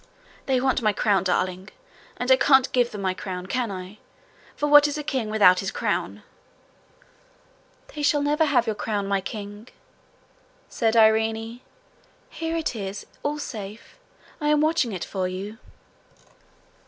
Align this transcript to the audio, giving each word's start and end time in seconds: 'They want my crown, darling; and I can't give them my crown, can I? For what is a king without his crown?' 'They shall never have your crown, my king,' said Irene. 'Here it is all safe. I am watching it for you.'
'They 0.47 0.59
want 0.59 0.81
my 0.81 0.91
crown, 0.91 1.23
darling; 1.23 1.69
and 2.17 2.31
I 2.31 2.35
can't 2.35 2.71
give 2.71 2.89
them 2.89 3.01
my 3.03 3.13
crown, 3.13 3.45
can 3.45 3.69
I? 3.69 3.99
For 4.55 4.65
what 4.67 4.87
is 4.87 4.97
a 4.97 5.03
king 5.03 5.29
without 5.29 5.59
his 5.59 5.69
crown?' 5.69 6.23
'They 7.89 8.01
shall 8.01 8.23
never 8.23 8.45
have 8.45 8.65
your 8.65 8.73
crown, 8.73 9.05
my 9.07 9.21
king,' 9.21 9.67
said 10.67 10.95
Irene. 10.95 11.61
'Here 12.31 12.57
it 12.57 12.75
is 12.75 13.05
all 13.21 13.37
safe. 13.37 13.99
I 14.41 14.47
am 14.47 14.59
watching 14.61 14.91
it 14.91 15.03
for 15.05 15.27
you.' 15.27 15.59